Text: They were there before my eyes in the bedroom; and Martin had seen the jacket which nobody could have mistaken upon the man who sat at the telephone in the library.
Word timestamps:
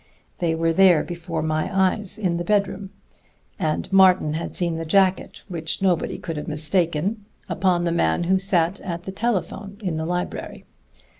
They 0.39 0.55
were 0.55 0.73
there 0.73 1.03
before 1.03 1.43
my 1.43 1.69
eyes 1.71 2.17
in 2.17 2.37
the 2.37 2.43
bedroom; 2.43 2.89
and 3.59 3.87
Martin 3.93 4.33
had 4.33 4.55
seen 4.55 4.77
the 4.77 4.83
jacket 4.83 5.43
which 5.47 5.79
nobody 5.79 6.17
could 6.17 6.37
have 6.37 6.47
mistaken 6.47 7.23
upon 7.47 7.83
the 7.83 7.91
man 7.91 8.23
who 8.23 8.39
sat 8.39 8.79
at 8.79 9.03
the 9.03 9.11
telephone 9.11 9.77
in 9.79 9.97
the 9.97 10.05
library. 10.07 10.65